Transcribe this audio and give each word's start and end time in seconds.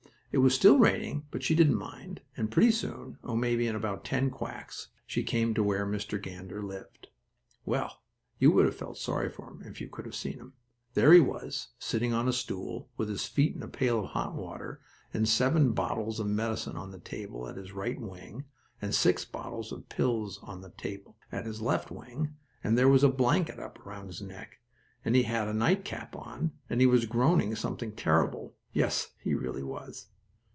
It 0.33 0.37
was 0.37 0.55
still 0.55 0.79
raining, 0.79 1.27
but 1.29 1.43
she 1.43 1.55
didn't 1.55 1.75
mind, 1.75 2.21
and 2.37 2.49
pretty 2.49 2.71
soon, 2.71 3.17
oh, 3.21 3.35
maybe 3.35 3.67
in 3.67 3.75
about 3.75 4.05
ten 4.05 4.29
quacks, 4.29 4.87
she 5.05 5.23
came 5.23 5.53
to 5.55 5.61
where 5.61 5.85
Mr. 5.85 6.21
Gander 6.23 6.63
lived. 6.63 7.09
Well, 7.65 7.99
you 8.39 8.49
would 8.53 8.63
have 8.63 8.77
felt 8.77 8.97
sorry 8.97 9.27
for 9.27 9.49
him 9.49 9.61
if 9.65 9.81
you 9.81 9.89
could 9.89 10.05
have 10.05 10.15
seen 10.15 10.37
him. 10.39 10.53
There 10.93 11.11
he 11.11 11.19
was, 11.19 11.73
sitting 11.79 12.13
on 12.13 12.29
a 12.29 12.31
stool, 12.31 12.87
with 12.95 13.09
his 13.09 13.25
feet 13.25 13.57
in 13.57 13.61
a 13.61 13.67
pail 13.67 13.99
of 13.99 14.11
hot 14.11 14.33
water, 14.33 14.79
and 15.13 15.27
seven 15.27 15.73
bottles 15.73 16.21
of 16.21 16.27
medicine 16.27 16.77
on 16.77 16.93
a 16.95 16.99
table 16.99 17.49
at 17.49 17.57
his 17.57 17.73
right 17.73 17.99
wing, 17.99 18.45
and 18.81 18.95
six 18.95 19.25
bottles 19.25 19.73
of 19.73 19.89
pills 19.89 20.39
on 20.43 20.63
a 20.63 20.69
table 20.69 21.17
at 21.29 21.45
his 21.45 21.59
left 21.61 21.91
wing, 21.91 22.37
and 22.63 22.77
there 22.77 22.87
was 22.87 23.03
a 23.03 23.09
blanket 23.09 23.59
up 23.59 23.85
around 23.85 24.07
his 24.07 24.21
neck, 24.21 24.59
and 25.03 25.13
he 25.17 25.23
had 25.23 25.49
a 25.49 25.53
nightcap 25.53 26.15
on, 26.15 26.53
and 26.69 26.79
he 26.79 26.87
was 26.87 27.05
groaning 27.05 27.53
something 27.53 27.91
terrible; 27.91 28.55
yes, 28.71 29.11
really 29.25 29.59
he 29.59 29.63
was. 29.63 30.07